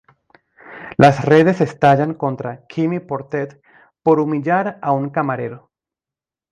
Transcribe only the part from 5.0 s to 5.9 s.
camarero